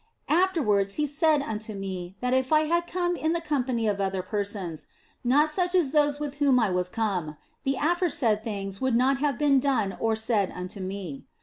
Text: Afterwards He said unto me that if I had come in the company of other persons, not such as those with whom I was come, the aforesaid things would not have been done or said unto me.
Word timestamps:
Afterwards 0.29 0.95
He 0.95 1.05
said 1.05 1.43
unto 1.43 1.75
me 1.75 2.15
that 2.21 2.33
if 2.33 2.51
I 2.51 2.61
had 2.61 2.87
come 2.87 3.15
in 3.15 3.33
the 3.33 3.39
company 3.39 3.87
of 3.87 4.01
other 4.01 4.23
persons, 4.23 4.87
not 5.23 5.51
such 5.51 5.75
as 5.75 5.91
those 5.91 6.19
with 6.19 6.37
whom 6.37 6.59
I 6.59 6.71
was 6.71 6.89
come, 6.89 7.37
the 7.61 7.75
aforesaid 7.79 8.41
things 8.43 8.81
would 8.81 8.95
not 8.95 9.19
have 9.19 9.37
been 9.37 9.59
done 9.59 9.95
or 9.99 10.15
said 10.15 10.49
unto 10.49 10.79
me. 10.79 11.25